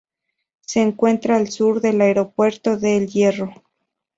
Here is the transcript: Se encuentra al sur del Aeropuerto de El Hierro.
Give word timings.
Se 0.61 0.81
encuentra 0.81 1.35
al 1.35 1.51
sur 1.51 1.79
del 1.79 2.01
Aeropuerto 2.01 2.75
de 2.75 2.97
El 2.97 3.07
Hierro. 3.07 3.53